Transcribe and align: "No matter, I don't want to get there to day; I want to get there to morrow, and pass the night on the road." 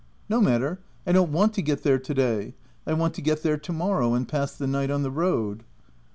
"No 0.33 0.41
matter, 0.41 0.79
I 1.05 1.11
don't 1.11 1.31
want 1.31 1.53
to 1.53 1.61
get 1.61 1.83
there 1.83 1.99
to 1.99 2.13
day; 2.15 2.55
I 2.87 2.93
want 2.93 3.13
to 3.13 3.21
get 3.21 3.43
there 3.43 3.59
to 3.59 3.71
morrow, 3.71 4.15
and 4.15 4.27
pass 4.27 4.51
the 4.55 4.65
night 4.65 4.89
on 4.89 5.03
the 5.03 5.11
road." 5.11 5.63